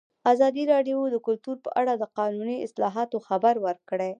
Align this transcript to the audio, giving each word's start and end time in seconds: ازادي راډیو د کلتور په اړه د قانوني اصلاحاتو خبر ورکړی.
ازادي 0.31 0.63
راډیو 0.73 0.99
د 1.09 1.15
کلتور 1.27 1.57
په 1.65 1.69
اړه 1.81 1.93
د 1.97 2.03
قانوني 2.17 2.57
اصلاحاتو 2.67 3.17
خبر 3.27 3.53
ورکړی. 3.65 4.09